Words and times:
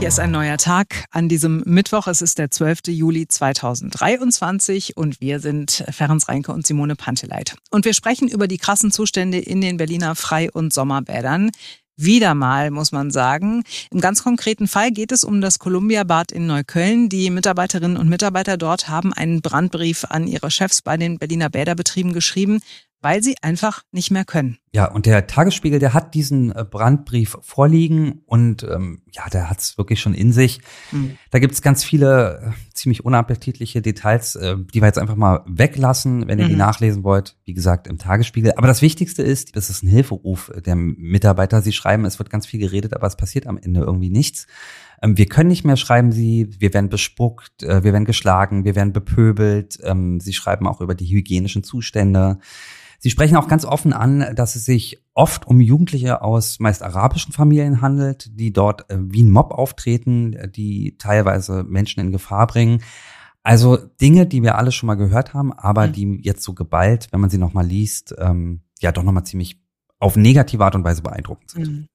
Hier 0.00 0.08
ist 0.08 0.18
ein 0.18 0.30
neuer 0.30 0.56
Tag 0.56 1.04
an 1.10 1.28
diesem 1.28 1.62
Mittwoch. 1.66 2.06
Es 2.06 2.22
ist 2.22 2.38
der 2.38 2.50
12. 2.50 2.86
Juli 2.86 3.28
2023 3.28 4.96
und 4.96 5.20
wir 5.20 5.40
sind 5.40 5.84
Ferenc 5.90 6.26
Reinke 6.26 6.52
und 6.52 6.66
Simone 6.66 6.96
Panteleit. 6.96 7.56
Und 7.70 7.84
wir 7.84 7.92
sprechen 7.92 8.26
über 8.26 8.48
die 8.48 8.56
krassen 8.56 8.92
Zustände 8.92 9.38
in 9.38 9.60
den 9.60 9.76
Berliner 9.76 10.14
Frei- 10.14 10.50
und 10.50 10.72
Sommerbädern. 10.72 11.50
Wieder 11.98 12.34
mal, 12.34 12.70
muss 12.70 12.92
man 12.92 13.10
sagen. 13.10 13.62
Im 13.90 14.00
ganz 14.00 14.22
konkreten 14.22 14.68
Fall 14.68 14.90
geht 14.90 15.12
es 15.12 15.22
um 15.22 15.42
das 15.42 15.58
Columbia 15.58 16.04
Bad 16.04 16.32
in 16.32 16.46
Neukölln. 16.46 17.10
Die 17.10 17.28
Mitarbeiterinnen 17.28 17.98
und 17.98 18.08
Mitarbeiter 18.08 18.56
dort 18.56 18.88
haben 18.88 19.12
einen 19.12 19.42
Brandbrief 19.42 20.06
an 20.08 20.26
ihre 20.26 20.50
Chefs 20.50 20.80
bei 20.80 20.96
den 20.96 21.18
Berliner 21.18 21.50
Bäderbetrieben 21.50 22.14
geschrieben, 22.14 22.62
weil 23.02 23.22
sie 23.22 23.36
einfach 23.42 23.82
nicht 23.92 24.10
mehr 24.10 24.24
können. 24.24 24.58
Ja, 24.72 24.84
und 24.84 25.06
der 25.06 25.26
Tagesspiegel, 25.26 25.80
der 25.80 25.94
hat 25.94 26.14
diesen 26.14 26.54
äh, 26.54 26.64
Brandbrief 26.64 27.36
vorliegen 27.40 28.22
und 28.26 28.62
ähm, 28.62 29.02
ja, 29.10 29.28
der 29.28 29.50
hat 29.50 29.58
es 29.58 29.76
wirklich 29.78 30.00
schon 30.00 30.14
in 30.14 30.32
sich. 30.32 30.60
Mhm. 30.92 31.18
Da 31.30 31.40
gibt's 31.40 31.60
ganz 31.60 31.82
viele 31.82 32.54
äh, 32.54 32.72
ziemlich 32.72 33.04
unappetitliche 33.04 33.82
Details, 33.82 34.36
äh, 34.36 34.56
die 34.56 34.80
wir 34.80 34.86
jetzt 34.86 34.98
einfach 34.98 35.16
mal 35.16 35.42
weglassen, 35.46 36.28
wenn 36.28 36.38
ihr 36.38 36.44
mhm. 36.44 36.50
die 36.50 36.56
nachlesen 36.56 37.02
wollt. 37.02 37.36
Wie 37.44 37.54
gesagt, 37.54 37.88
im 37.88 37.98
Tagesspiegel. 37.98 38.52
Aber 38.56 38.68
das 38.68 38.80
Wichtigste 38.80 39.22
ist, 39.22 39.56
das 39.56 39.70
ist 39.70 39.82
ein 39.82 39.88
Hilferuf 39.88 40.52
der 40.64 40.76
Mitarbeiter. 40.76 41.62
Sie 41.62 41.72
schreiben, 41.72 42.04
es 42.04 42.20
wird 42.20 42.30
ganz 42.30 42.46
viel 42.46 42.60
geredet, 42.60 42.94
aber 42.94 43.08
es 43.08 43.16
passiert 43.16 43.48
am 43.48 43.58
Ende 43.58 43.80
irgendwie 43.80 44.10
nichts. 44.10 44.46
Ähm, 45.02 45.16
wir 45.16 45.26
können 45.26 45.48
nicht 45.48 45.64
mehr, 45.64 45.76
schreiben 45.76 46.12
sie, 46.12 46.48
wir 46.58 46.74
werden 46.74 46.88
bespuckt, 46.88 47.62
äh, 47.62 47.84
wir 47.84 47.92
werden 47.92 48.04
geschlagen, 48.04 48.64
wir 48.64 48.74
werden 48.74 48.92
bepöbelt. 48.92 49.78
Ähm, 49.82 50.20
sie 50.20 50.32
schreiben 50.32 50.66
auch 50.66 50.80
über 50.80 50.94
die 50.94 51.06
hygienischen 51.06 51.64
Zustände. 51.64 52.38
Sie 52.98 53.10
sprechen 53.10 53.36
auch 53.36 53.48
ganz 53.48 53.64
offen 53.64 53.94
an, 53.94 54.34
dass 54.34 54.56
es 54.56 54.66
sich 54.66 55.02
oft 55.14 55.46
um 55.46 55.60
Jugendliche 55.60 56.20
aus 56.20 56.60
meist 56.60 56.82
arabischen 56.82 57.32
Familien 57.32 57.80
handelt, 57.80 58.38
die 58.38 58.52
dort 58.52 58.90
äh, 58.90 58.98
wie 59.00 59.22
ein 59.22 59.30
Mob 59.30 59.52
auftreten, 59.52 60.36
die 60.54 60.96
teilweise 60.98 61.64
Menschen 61.64 62.00
in 62.00 62.12
Gefahr 62.12 62.46
bringen. 62.46 62.82
Also 63.42 63.78
Dinge, 63.78 64.26
die 64.26 64.42
wir 64.42 64.58
alle 64.58 64.70
schon 64.70 64.86
mal 64.86 64.96
gehört 64.96 65.32
haben, 65.32 65.52
aber 65.52 65.86
mhm. 65.86 65.92
die 65.92 66.20
jetzt 66.22 66.42
so 66.42 66.52
geballt, 66.52 67.08
wenn 67.10 67.20
man 67.20 67.30
sie 67.30 67.38
nochmal 67.38 67.66
liest, 67.66 68.14
ähm, 68.18 68.60
ja 68.80 68.92
doch 68.92 69.02
nochmal 69.02 69.24
ziemlich 69.24 69.62
auf 69.98 70.16
negative 70.16 70.64
Art 70.64 70.74
und 70.74 70.84
Weise 70.84 71.02
beeindruckend 71.02 71.50
sind. 71.50 71.68
Mhm. 71.68 71.86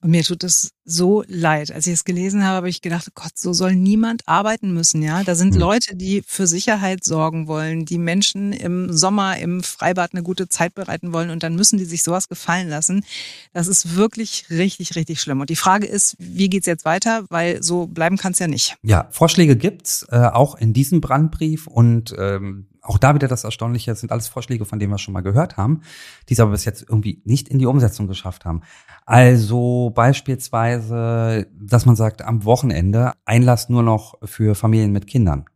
Und 0.00 0.10
mir 0.10 0.24
tut 0.24 0.44
es 0.44 0.72
so 0.84 1.24
leid. 1.28 1.70
Als 1.70 1.86
ich 1.86 1.94
es 1.94 2.04
gelesen 2.04 2.44
habe, 2.44 2.56
habe 2.56 2.68
ich 2.68 2.80
gedacht, 2.80 3.08
Gott, 3.14 3.32
so 3.36 3.52
soll 3.52 3.74
niemand 3.74 4.22
arbeiten 4.26 4.72
müssen, 4.74 5.02
ja. 5.02 5.22
Da 5.22 5.34
sind 5.34 5.54
mhm. 5.54 5.60
Leute, 5.60 5.96
die 5.96 6.22
für 6.26 6.46
Sicherheit 6.46 7.04
sorgen 7.04 7.46
wollen, 7.46 7.84
die 7.84 7.98
Menschen 7.98 8.52
im 8.52 8.92
Sommer 8.92 9.38
im 9.38 9.62
Freibad 9.62 10.12
eine 10.12 10.22
gute 10.22 10.48
Zeit 10.48 10.74
bereiten 10.74 11.12
wollen 11.12 11.30
und 11.30 11.42
dann 11.42 11.54
müssen 11.54 11.78
die 11.78 11.84
sich 11.84 12.02
sowas 12.02 12.28
gefallen 12.28 12.68
lassen. 12.68 13.04
Das 13.52 13.68
ist 13.68 13.96
wirklich 13.96 14.46
richtig, 14.50 14.96
richtig 14.96 15.20
schlimm. 15.20 15.40
Und 15.40 15.50
die 15.50 15.56
Frage 15.56 15.86
ist, 15.86 16.16
wie 16.18 16.48
geht's 16.48 16.66
jetzt 16.66 16.84
weiter? 16.84 17.24
Weil 17.28 17.62
so 17.62 17.86
bleiben 17.86 18.16
kann 18.16 18.32
es 18.32 18.38
ja 18.38 18.48
nicht. 18.48 18.76
Ja, 18.82 19.08
Vorschläge 19.10 19.56
gibt's 19.56 20.06
äh, 20.10 20.16
auch 20.16 20.56
in 20.56 20.72
diesem 20.72 21.00
Brandbrief 21.00 21.66
und 21.66 22.14
ähm, 22.18 22.66
auch 22.82 22.98
da 22.98 23.14
wieder 23.14 23.28
das 23.28 23.44
Erstaunliche, 23.44 23.92
das 23.92 24.00
sind 24.00 24.12
alles 24.12 24.28
Vorschläge, 24.28 24.64
von 24.64 24.78
denen 24.78 24.92
wir 24.92 24.98
schon 24.98 25.14
mal 25.14 25.22
gehört 25.22 25.56
haben, 25.56 25.82
die 26.28 26.34
es 26.34 26.40
aber 26.40 26.50
bis 26.50 26.64
jetzt 26.64 26.82
irgendwie 26.82 27.22
nicht 27.24 27.48
in 27.48 27.58
die 27.58 27.66
Umsetzung 27.66 28.08
geschafft 28.08 28.44
haben. 28.44 28.62
Also 29.06 29.92
beispielsweise, 29.94 31.46
dass 31.54 31.86
man 31.86 31.96
sagt, 31.96 32.22
am 32.22 32.44
Wochenende 32.44 33.12
Einlass 33.24 33.68
nur 33.68 33.82
noch 33.82 34.18
für 34.24 34.54
Familien 34.54 34.92
mit 34.92 35.06
Kindern. 35.06 35.46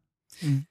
Mhm. 0.40 0.66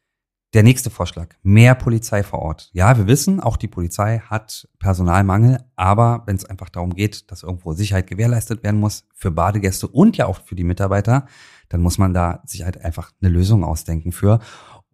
Der 0.53 0.63
nächste 0.63 0.89
Vorschlag, 0.89 1.35
mehr 1.43 1.75
Polizei 1.75 2.23
vor 2.23 2.39
Ort. 2.39 2.69
Ja, 2.71 2.97
wir 2.97 3.07
wissen, 3.07 3.41
auch 3.41 3.57
die 3.57 3.67
Polizei 3.67 4.19
hat 4.19 4.69
Personalmangel, 4.79 5.59
aber 5.75 6.23
wenn 6.27 6.37
es 6.37 6.45
einfach 6.45 6.69
darum 6.69 6.95
geht, 6.95 7.29
dass 7.29 7.43
irgendwo 7.43 7.73
Sicherheit 7.73 8.07
gewährleistet 8.07 8.63
werden 8.63 8.79
muss 8.79 9.05
für 9.13 9.31
Badegäste 9.31 9.89
und 9.89 10.15
ja 10.15 10.27
auch 10.27 10.39
für 10.39 10.55
die 10.55 10.63
Mitarbeiter, 10.63 11.25
dann 11.67 11.81
muss 11.81 11.97
man 11.97 12.13
da 12.13 12.41
sich 12.45 12.63
halt 12.63 12.85
einfach 12.85 13.11
eine 13.21 13.29
Lösung 13.29 13.65
ausdenken 13.65 14.13
für. 14.13 14.39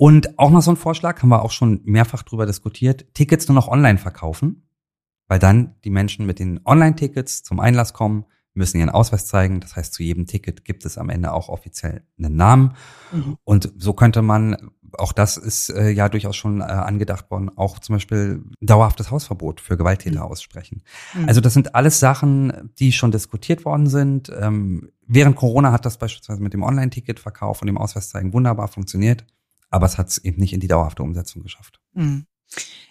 Und 0.02 0.39
auch 0.39 0.49
noch 0.49 0.63
so 0.63 0.71
ein 0.71 0.77
Vorschlag, 0.77 1.21
haben 1.21 1.30
wir 1.30 1.43
auch 1.43 1.52
schon 1.52 1.81
mehrfach 1.83 2.23
drüber 2.23 2.48
diskutiert, 2.48 3.14
Tickets 3.14 3.48
nur 3.48 3.53
noch 3.53 3.67
online 3.67 3.99
verkaufen, 3.99 4.67
weil 5.27 5.37
dann 5.37 5.76
die 5.83 5.92
Menschen 5.92 6.26
mit 6.26 6.39
den 6.39 6.59
Online-Tickets 6.65 7.43
zum 7.43 7.59
Einlass 7.59 7.93
kommen, 7.93 8.26
müssen 8.55 8.80
ihren 8.80 8.89
Ausweis 8.89 9.27
zeigen. 9.27 9.59
Das 9.59 9.76
heißt, 9.76 9.93
zu 9.93 10.02
jedem 10.02 10.26
Ticket 10.26 10.65
gibt 10.65 10.86
es 10.86 10.98
am 10.98 11.11
Ende 11.11 11.31
auch 11.31 11.49
offiziell 11.49 12.02
einen 12.17 12.36
Namen. 12.36 12.73
Mhm. 13.11 13.37
Und 13.43 13.73
so 13.77 13.93
könnte 13.93 14.23
man, 14.23 14.71
auch 14.98 15.14
das 15.14 15.37
ist 15.37 15.70
äh, 15.70 15.92
ja 15.92 16.09
durchaus 16.09 16.36
schon 16.36 16.61
äh, 16.61 16.64
angedacht 16.64 17.30
worden, 17.30 17.55
auch 17.55 17.77
zum 17.77 17.93
Beispiel 17.93 18.43
dauerhaftes 18.59 19.11
Hausverbot 19.11 19.61
für 19.61 19.77
Gewalttäter 19.77 20.26
mhm. 20.26 20.31
aussprechen. 20.31 20.81
Mhm. 21.14 21.27
Also 21.27 21.42
das 21.42 21.53
sind 21.53 21.76
alles 21.76 21.99
Sachen, 21.99 22.71
die 22.80 22.92
schon 22.92 23.11
diskutiert 23.11 23.65
worden 23.65 23.86
sind. 23.86 24.31
Ähm, 24.36 24.89
während 25.05 25.36
Corona 25.36 25.71
hat 25.71 25.86
das 25.86 25.99
beispielsweise 25.99 26.42
mit 26.42 26.53
dem 26.53 26.64
Online-Ticket-Verkauf 26.64 27.61
und 27.61 27.67
dem 27.67 27.77
Ausweis 27.77 28.09
zeigen 28.09 28.33
wunderbar 28.33 28.67
funktioniert 28.67 29.27
aber 29.71 29.87
es 29.87 29.98
hat 29.98 30.09
es 30.09 30.20
eben 30.20 30.39
nicht 30.39 30.54
in 30.54 30.59
die 30.59 30.67
dauerhafte 30.67 31.02
Umsetzung 31.02 31.42
geschafft. 31.42 31.80
Mhm. 31.93 32.26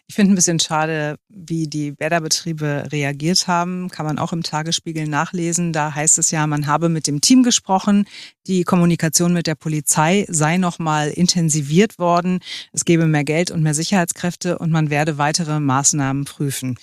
Ich 0.06 0.16
finde 0.16 0.32
ein 0.32 0.34
bisschen 0.34 0.58
schade, 0.58 1.16
wie 1.28 1.68
die 1.68 1.92
Bäderbetriebe 1.92 2.88
reagiert 2.91 3.46
haben. 3.46 3.91
Kann 3.91 4.06
man 4.06 4.18
auch 4.18 4.32
im 4.32 4.42
Tagesspiegel 4.42 5.06
nachlesen. 5.06 5.72
Da 5.72 5.94
heißt 5.94 6.18
es 6.18 6.32
ja, 6.32 6.46
man 6.48 6.66
habe 6.66 6.88
mit 6.88 7.06
dem 7.06 7.20
Team 7.20 7.44
gesprochen. 7.44 8.06
Die 8.48 8.64
Kommunikation 8.64 9.32
mit 9.32 9.46
der 9.46 9.54
Polizei 9.54 10.26
sei 10.28 10.56
nochmal 10.56 11.10
intensiviert 11.10 12.00
worden. 12.00 12.41
Es 12.72 12.84
gebe 12.84 13.06
mehr 13.06 13.22
Geld 13.22 13.52
und 13.52 13.62
mehr 13.62 13.74
Sicherheitskräfte 13.74 14.58
und 14.58 14.72
man 14.72 14.91
werde 14.91 15.16
weitere 15.16 15.60
Maßnahmen 15.60 16.24
prüfen. 16.24 16.76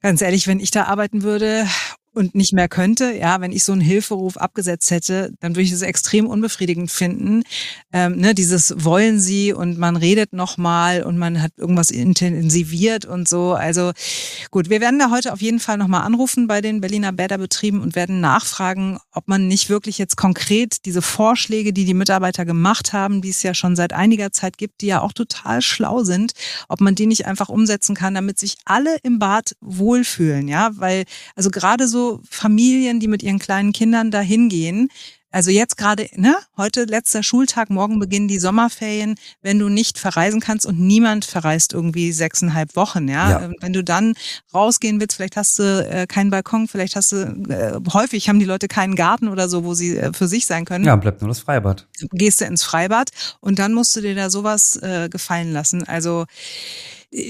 Ganz 0.00 0.22
ehrlich, 0.22 0.46
wenn 0.46 0.60
ich 0.60 0.70
da 0.70 0.84
arbeiten 0.84 1.22
würde 1.22 1.66
und 2.16 2.34
nicht 2.34 2.54
mehr 2.54 2.68
könnte, 2.68 3.12
ja, 3.12 3.42
wenn 3.42 3.52
ich 3.52 3.62
so 3.62 3.72
einen 3.72 3.82
Hilferuf 3.82 4.38
abgesetzt 4.38 4.90
hätte, 4.90 5.34
dann 5.40 5.52
würde 5.52 5.62
ich 5.62 5.72
es 5.72 5.82
extrem 5.82 6.26
unbefriedigend 6.26 6.90
finden. 6.90 7.42
Ähm, 7.92 8.16
ne, 8.16 8.34
dieses 8.34 8.74
wollen 8.78 9.20
sie 9.20 9.52
und 9.52 9.76
man 9.76 9.96
redet 9.96 10.32
nochmal 10.32 11.02
und 11.02 11.18
man 11.18 11.42
hat 11.42 11.52
irgendwas 11.58 11.90
intensiviert 11.90 13.04
und 13.04 13.28
so. 13.28 13.52
Also 13.52 13.92
gut, 14.50 14.70
wir 14.70 14.80
werden 14.80 14.98
da 14.98 15.10
heute 15.10 15.34
auf 15.34 15.42
jeden 15.42 15.60
Fall 15.60 15.76
nochmal 15.76 16.02
anrufen 16.04 16.46
bei 16.46 16.62
den 16.62 16.80
Berliner 16.80 17.12
Bäderbetrieben 17.12 17.82
und 17.82 17.94
werden 17.94 18.22
nachfragen, 18.22 18.98
ob 19.12 19.28
man 19.28 19.46
nicht 19.46 19.68
wirklich 19.68 19.98
jetzt 19.98 20.16
konkret 20.16 20.86
diese 20.86 21.02
Vorschläge, 21.02 21.74
die 21.74 21.84
die 21.84 21.92
Mitarbeiter 21.92 22.46
gemacht 22.46 22.94
haben, 22.94 23.20
die 23.20 23.30
es 23.30 23.42
ja 23.42 23.52
schon 23.52 23.76
seit 23.76 23.92
einiger 23.92 24.32
Zeit 24.32 24.56
gibt, 24.56 24.80
die 24.80 24.86
ja 24.86 25.02
auch 25.02 25.12
total 25.12 25.60
schlau 25.60 26.02
sind, 26.02 26.32
ob 26.68 26.80
man 26.80 26.94
die 26.94 27.06
nicht 27.06 27.26
einfach 27.26 27.50
umsetzen 27.50 27.94
kann, 27.94 28.14
damit 28.14 28.38
sich 28.38 28.56
alle 28.64 28.96
im 29.02 29.18
Bad 29.18 29.54
wohlfühlen, 29.60 30.48
ja, 30.48 30.70
weil 30.76 31.04
also 31.34 31.50
gerade 31.50 31.86
so 31.86 32.05
Familien, 32.28 33.00
die 33.00 33.08
mit 33.08 33.22
ihren 33.22 33.38
kleinen 33.38 33.72
Kindern 33.72 34.10
da 34.10 34.20
hingehen. 34.20 34.88
Also 35.36 35.50
jetzt 35.50 35.76
gerade, 35.76 36.08
ne, 36.14 36.34
heute 36.56 36.84
letzter 36.84 37.22
Schultag, 37.22 37.68
morgen 37.68 37.98
beginnen 37.98 38.26
die 38.26 38.38
Sommerferien. 38.38 39.16
Wenn 39.42 39.58
du 39.58 39.68
nicht 39.68 39.98
verreisen 39.98 40.40
kannst 40.40 40.64
und 40.64 40.80
niemand 40.80 41.26
verreist 41.26 41.74
irgendwie 41.74 42.12
sechseinhalb 42.12 42.74
Wochen, 42.74 43.06
ja, 43.06 43.42
ja. 43.42 43.50
wenn 43.60 43.74
du 43.74 43.84
dann 43.84 44.14
rausgehen 44.54 44.98
willst, 44.98 45.16
vielleicht 45.16 45.36
hast 45.36 45.58
du 45.58 45.62
äh, 45.62 46.06
keinen 46.06 46.30
Balkon, 46.30 46.68
vielleicht 46.68 46.96
hast 46.96 47.12
du 47.12 47.16
äh, 47.50 47.78
häufig 47.92 48.30
haben 48.30 48.38
die 48.38 48.46
Leute 48.46 48.66
keinen 48.66 48.94
Garten 48.94 49.28
oder 49.28 49.50
so, 49.50 49.64
wo 49.64 49.74
sie 49.74 49.98
äh, 49.98 50.14
für 50.14 50.26
sich 50.26 50.46
sein 50.46 50.64
können. 50.64 50.86
Ja, 50.86 50.96
bleibt 50.96 51.20
nur 51.20 51.28
das 51.28 51.40
Freibad. 51.40 51.86
Gehst 52.12 52.40
du 52.40 52.46
ins 52.46 52.62
Freibad 52.62 53.10
und 53.40 53.58
dann 53.58 53.74
musst 53.74 53.94
du 53.94 54.00
dir 54.00 54.14
da 54.14 54.30
sowas 54.30 54.76
äh, 54.76 55.10
gefallen 55.10 55.52
lassen. 55.52 55.86
Also 55.86 56.24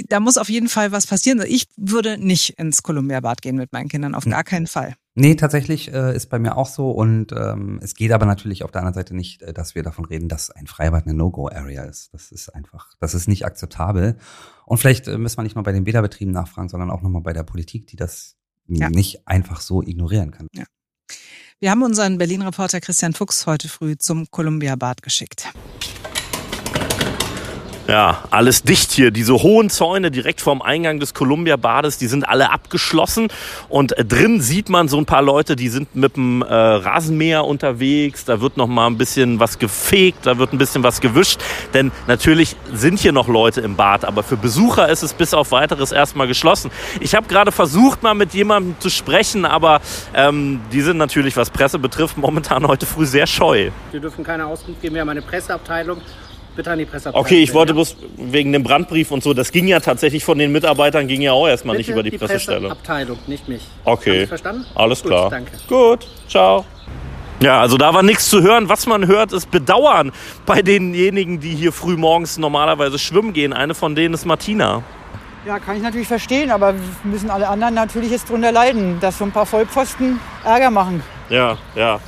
da 0.09 0.21
muss 0.21 0.39
auf 0.39 0.49
jeden 0.49 0.69
Fall 0.69 0.93
was 0.93 1.07
passieren. 1.07 1.43
Ich 1.47 1.69
würde 1.77 2.19
nicht 2.19 2.59
ins 2.59 2.83
Columbia-Bad 2.83 3.43
gehen 3.43 3.57
mit 3.57 3.73
meinen 3.73 3.89
Kindern, 3.89 4.15
auf 4.15 4.25
hm. 4.25 4.33
gar 4.33 4.45
keinen 4.45 4.67
Fall. 4.67 4.95
Nee, 5.19 5.35
tatsächlich 5.35 5.93
äh, 5.93 6.15
ist 6.15 6.29
bei 6.29 6.39
mir 6.39 6.57
auch 6.59 6.67
so. 6.67 6.91
Und 6.91 7.33
ähm, 7.33 7.81
es 7.83 7.95
geht 7.95 8.13
aber 8.13 8.27
natürlich 8.27 8.65
auf 8.65 8.71
der 8.71 8.83
anderen 8.83 8.95
Seite 8.95 9.17
nicht, 9.17 9.43
äh, 9.43 9.55
dass 9.55 9.75
wir 9.75 9.83
davon 9.83 10.05
reden, 10.05 10.29
dass 10.29 10.51
ein 10.51 10.67
Freibad 10.67 11.07
eine 11.07 11.15
No-Go-Area 11.15 11.85
ist. 11.85 12.13
Das 12.13 12.33
ist 12.33 12.51
einfach, 12.51 12.91
das 13.01 13.15
ist 13.15 13.27
nicht 13.27 13.47
akzeptabel. 13.47 14.19
Und 14.67 14.79
vielleicht 14.79 15.09
äh, 15.09 15.17
müssen 15.17 15.39
wir 15.39 15.43
nicht 15.43 15.57
mal 15.57 15.63
bei 15.63 15.73
den 15.73 15.85
Bäderbetrieben 15.85 16.35
nachfragen, 16.35 16.69
sondern 16.69 16.91
auch 16.91 17.01
nochmal 17.01 17.23
bei 17.23 17.33
der 17.33 17.45
Politik, 17.45 17.87
die 17.87 17.97
das 17.97 18.37
ja. 18.67 18.91
nicht 18.91 19.27
einfach 19.27 19.63
so 19.63 19.83
ignorieren 19.83 20.33
kann. 20.33 20.49
Ja. 20.55 20.65
Wir 21.61 21.71
haben 21.71 21.83
unseren 21.83 22.19
Berlin-Reporter 22.19 22.83
Christian 22.83 23.15
Fuchs 23.15 23.47
heute 23.47 23.69
früh 23.71 23.97
zum 23.97 24.31
Columbia-Bad 24.31 25.01
geschickt. 25.01 25.49
Ja, 27.89 28.25
alles 28.31 28.65
dicht 28.65 28.91
hier. 28.91 29.13
Diese 29.13 29.35
hohen 29.35 29.71
Zäune 29.71 30.11
direkt 30.11 30.41
vorm 30.41 30.61
Eingang 30.61 30.99
des 30.99 31.15
Columbia-Bades, 31.15 31.99
die 31.99 32.09
sind 32.09 32.29
alle 32.29 32.51
abgeschlossen. 32.51 33.29
Und 33.69 33.95
drin 33.97 34.41
sieht 34.41 34.69
man 34.69 34.89
so 34.89 34.99
ein 34.99 35.07
paar 35.07 35.23
Leute, 35.23 35.55
die 35.55 35.69
sind 35.69 35.95
mit 35.95 36.17
dem 36.17 36.43
äh, 36.43 36.53
Rasenmäher 36.53 37.45
unterwegs. 37.45 38.25
Da 38.25 38.41
wird 38.41 38.57
noch 38.57 38.67
mal 38.67 38.89
ein 38.89 38.99
bisschen 38.99 39.39
was 39.39 39.61
gefegt, 39.61 40.27
da 40.27 40.37
wird 40.37 40.53
ein 40.53 40.59
bisschen 40.59 40.83
was 40.83 41.01
gewischt. 41.01 41.41
Denn 41.75 41.93
natürlich 42.09 42.57
sind 42.73 42.99
hier 42.99 43.13
noch 43.13 43.29
Leute 43.29 43.61
im 43.61 43.77
Bad, 43.77 44.05
aber 44.05 44.25
für 44.25 44.37
Besucher 44.37 44.89
ist 44.89 45.05
es 45.05 45.15
bis 45.15 45.33
auf 45.33 45.53
weiteres 45.53 45.93
erstmal 45.93 46.27
geschlossen. 46.27 46.73
Ich 46.99 47.15
habe 47.15 47.29
gerade 47.29 47.53
versucht, 47.53 48.03
mal 48.03 48.15
mit 48.15 48.35
jemandem 48.35 48.75
zu 48.81 48.91
sprechen, 48.91 49.45
aber 49.45 49.81
ähm, 50.13 50.61
die 50.73 50.81
sind 50.81 50.97
natürlich, 50.97 51.37
was 51.37 51.51
Presse 51.51 51.79
betrifft, 51.79 52.17
momentan 52.17 52.67
heute 52.67 52.85
früh 52.85 53.07
sehr 53.07 53.29
scheu. 53.29 53.71
Wir 53.93 54.01
dürfen 54.01 54.25
keine 54.25 54.47
Auskunft 54.47 54.83
geben. 54.83 54.97
Wir 54.97 55.03
haben 55.03 55.09
eine 55.09 55.23
Presseabteilung 55.23 56.01
bitte 56.57 56.71
an 56.71 56.79
die 56.79 56.85
Presseabteilung. 56.85 57.27
Okay, 57.27 57.43
ich 57.43 57.55
wollte 57.55 57.75
bloß 57.75 57.97
wegen 58.17 58.53
dem 58.53 58.63
Brandbrief 58.63 59.11
und 59.11 59.23
so, 59.23 59.35
das 59.35 59.53
ging 59.53 59.69
ja 59.69 59.81
tatsächlich 59.81 60.25
von 60.25 60.39
den 60.39 60.51
Mitarbeitern, 60.51 61.07
ging 61.07 61.23
ja 61.23 61.33
auch 61.33 61.47
erstmal 61.47 61.77
bitte 61.77 61.91
nicht 61.91 61.95
über 61.95 62.03
die, 62.03 62.11
die 62.11 62.19
Pressestelle. 62.19 62.69
Presseabteilung, 62.69 63.19
nicht 63.27 63.49
mich. 63.49 63.63
Okay. 63.85 64.27
verstanden? 64.27 64.67
Alles 64.75 65.03
Gut, 65.03 65.11
klar. 65.11 65.31
Danke. 65.31 65.53
Gut, 65.69 66.07
ciao. 66.29 66.65
Ja, 67.41 67.61
also 67.61 67.77
da 67.77 67.93
war 67.93 68.03
nichts 68.03 68.31
zu 68.31 68.43
hören. 68.43 68.71
Was 68.71 68.87
man 68.87 69.07
hört, 69.07 69.33
ist 69.33 69.51
Bedauern 69.51 70.11
bei 70.47 70.63
denjenigen, 70.63 71.39
die 71.39 71.55
hier 71.55 71.71
früh 71.71 71.97
morgens 71.97 72.39
normalerweise 72.39 72.99
schwimmen 72.99 73.35
gehen. 73.35 73.53
Eine 73.53 73.75
von 73.75 73.95
denen 73.95 74.15
ist 74.15 74.25
Martina. 74.25 74.83
Ja, 75.47 75.59
kann 75.59 75.77
ich 75.77 75.83
natürlich 75.83 76.09
verstehen, 76.09 76.51
aber 76.51 76.75
müssen 77.05 77.31
alle 77.31 77.47
anderen 77.49 77.75
natürlich 77.75 78.11
jetzt 78.11 78.31
drunter 78.31 78.51
leiden, 78.51 78.99
dass 79.01 79.19
so 79.19 79.25
ein 79.25 79.33
paar 79.33 79.47
Vollpfosten 79.47 80.19
Ärger 80.45 80.71
machen. 80.71 81.03
Ja, 81.29 81.59
ja 81.77 82.01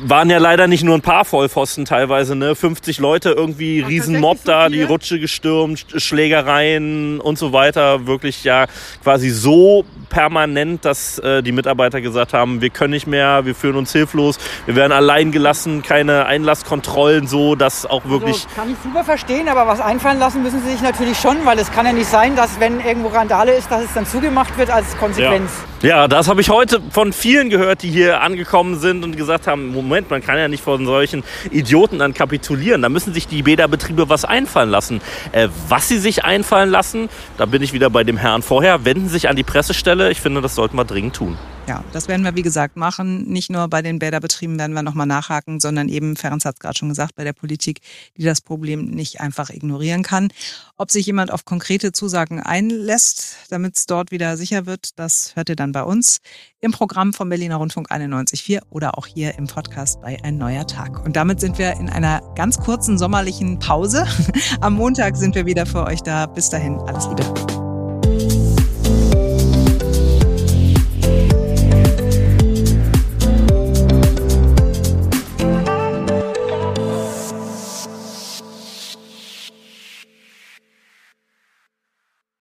waren 0.00 0.30
ja 0.30 0.38
leider 0.38 0.66
nicht 0.66 0.84
nur 0.84 0.94
ein 0.94 1.02
paar 1.02 1.24
Vollpfosten 1.24 1.84
teilweise, 1.84 2.34
ne? 2.34 2.54
50 2.54 2.98
Leute 2.98 3.30
irgendwie, 3.30 3.82
Ach, 3.84 3.88
Riesenmob 3.88 4.38
da, 4.44 4.68
die 4.68 4.82
Rutsche 4.82 5.18
gestürmt, 5.18 5.86
Schlägereien 5.96 7.20
und 7.20 7.38
so 7.38 7.52
weiter. 7.52 8.06
Wirklich 8.06 8.44
ja 8.44 8.66
quasi 9.02 9.30
so 9.30 9.84
permanent, 10.08 10.84
dass 10.84 11.18
äh, 11.18 11.42
die 11.42 11.52
Mitarbeiter 11.52 12.00
gesagt 12.00 12.32
haben, 12.32 12.60
wir 12.60 12.70
können 12.70 12.92
nicht 12.92 13.06
mehr, 13.06 13.44
wir 13.44 13.54
fühlen 13.54 13.76
uns 13.76 13.92
hilflos, 13.92 14.38
wir 14.66 14.76
werden 14.76 14.92
allein 14.92 15.32
gelassen, 15.32 15.82
keine 15.82 16.26
Einlasskontrollen, 16.26 17.26
so 17.26 17.54
dass 17.54 17.86
auch 17.86 18.04
wirklich. 18.06 18.44
Also, 18.44 18.48
kann 18.54 18.70
ich 18.70 18.76
super 18.82 19.04
verstehen, 19.04 19.48
aber 19.48 19.66
was 19.66 19.80
einfallen 19.80 20.18
lassen 20.18 20.42
müssen 20.42 20.62
sie 20.62 20.72
sich 20.72 20.82
natürlich 20.82 21.18
schon, 21.18 21.44
weil 21.44 21.58
es 21.58 21.70
kann 21.70 21.86
ja 21.86 21.92
nicht 21.92 22.08
sein, 22.08 22.36
dass 22.36 22.60
wenn 22.60 22.80
irgendwo 22.80 23.08
Randale 23.08 23.52
ist, 23.52 23.70
dass 23.70 23.84
es 23.84 23.94
dann 23.94 24.06
zugemacht 24.06 24.56
wird 24.58 24.70
als 24.70 24.96
Konsequenz. 24.98 25.50
Ja, 25.50 25.71
ja 25.82 26.08
das 26.08 26.28
habe 26.28 26.40
ich 26.40 26.50
heute 26.50 26.80
von 26.90 27.12
vielen 27.12 27.50
gehört, 27.50 27.82
die 27.82 27.90
hier 27.90 28.20
angekommen 28.20 28.78
sind 28.78 29.04
und 29.04 29.16
gesagt 29.16 29.46
haben, 29.46 29.68
Moment, 29.68 30.10
man 30.10 30.22
kann 30.22 30.38
ja 30.38 30.48
nicht 30.48 30.62
von 30.62 30.86
solchen 30.86 31.24
Idioten 31.50 31.98
dann 31.98 32.14
kapitulieren. 32.14 32.82
Da 32.82 32.88
müssen 32.88 33.14
sich 33.14 33.26
die 33.26 33.42
Bäderbetriebe 33.42 34.08
was 34.08 34.24
einfallen 34.24 34.70
lassen. 34.70 35.00
Äh, 35.32 35.48
was 35.68 35.88
sie 35.88 35.98
sich 35.98 36.24
einfallen 36.24 36.70
lassen, 36.70 37.08
da 37.36 37.46
bin 37.46 37.62
ich 37.62 37.72
wieder 37.72 37.90
bei 37.90 38.04
dem 38.04 38.16
Herrn 38.16 38.42
vorher, 38.42 38.84
wenden 38.84 39.08
sich 39.08 39.28
an 39.28 39.36
die 39.36 39.44
Pressestelle. 39.44 40.10
Ich 40.10 40.20
finde, 40.20 40.40
das 40.40 40.54
sollten 40.54 40.76
wir 40.76 40.84
dringend 40.84 41.16
tun. 41.16 41.36
Ja, 41.68 41.84
das 41.92 42.08
werden 42.08 42.24
wir 42.24 42.34
wie 42.34 42.42
gesagt 42.42 42.76
machen. 42.76 43.22
Nicht 43.28 43.48
nur 43.48 43.68
bei 43.68 43.82
den 43.82 44.00
Bäderbetrieben 44.00 44.58
werden 44.58 44.72
wir 44.72 44.82
nochmal 44.82 45.06
nachhaken, 45.06 45.60
sondern 45.60 45.88
eben, 45.88 46.16
Ferenc 46.16 46.44
hat 46.44 46.54
es 46.56 46.60
gerade 46.60 46.76
schon 46.76 46.88
gesagt, 46.88 47.14
bei 47.14 47.22
der 47.22 47.32
Politik, 47.32 47.80
die 48.16 48.24
das 48.24 48.40
Problem 48.40 48.86
nicht 48.86 49.20
einfach 49.20 49.48
ignorieren 49.48 50.02
kann. 50.02 50.32
Ob 50.76 50.90
sich 50.90 51.06
jemand 51.06 51.32
auf 51.32 51.44
konkrete 51.44 51.92
Zusagen 51.92 52.40
einlässt, 52.40 53.36
damit 53.50 53.76
es 53.78 53.86
dort 53.86 54.10
wieder 54.10 54.36
sicher 54.36 54.66
wird, 54.66 54.98
das 54.98 55.36
hört 55.36 55.50
ihr 55.50 55.56
bei 55.72 55.82
uns 55.82 56.18
im 56.60 56.72
Programm 56.72 57.12
vom 57.12 57.28
Berliner 57.28 57.56
Rundfunk 57.56 57.90
91.4 57.90 58.60
oder 58.70 58.96
auch 58.96 59.06
hier 59.06 59.36
im 59.36 59.46
Podcast 59.46 60.00
bei 60.00 60.18
Ein 60.22 60.38
neuer 60.38 60.66
Tag. 60.66 61.04
Und 61.04 61.16
damit 61.16 61.40
sind 61.40 61.58
wir 61.58 61.72
in 61.72 61.88
einer 61.88 62.22
ganz 62.34 62.58
kurzen 62.58 62.98
sommerlichen 62.98 63.58
Pause. 63.58 64.06
Am 64.60 64.74
Montag 64.74 65.16
sind 65.16 65.34
wir 65.34 65.46
wieder 65.46 65.66
für 65.66 65.84
euch 65.84 66.02
da. 66.02 66.26
Bis 66.26 66.50
dahin, 66.50 66.78
alles 66.80 67.06
Liebe. 67.08 67.61